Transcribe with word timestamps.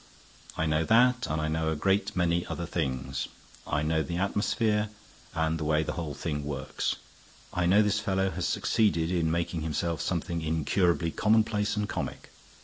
"I 0.57 0.65
know 0.65 0.83
that, 0.85 1.27
and 1.27 1.39
I 1.39 1.47
know 1.47 1.69
a 1.71 1.75
great 1.75 2.15
many 2.15 2.43
other 2.47 2.65
things. 2.65 3.27
I 3.67 3.83
know 3.83 4.01
the 4.01 4.17
atmosphere 4.17 4.89
and 5.35 5.59
the 5.59 5.63
way 5.63 5.83
the 5.83 5.91
whole 5.93 6.15
thing 6.15 6.43
works. 6.43 6.95
I 7.53 7.67
know 7.67 7.83
this 7.83 7.99
fellow 7.99 8.31
has 8.31 8.47
succeeded 8.47 9.11
in 9.11 9.29
making 9.29 9.61
himself 9.61 10.01
something 10.01 10.41
incurably 10.41 11.11
commonplace 11.11 11.75
and 11.77 11.87
comic. 11.87 12.31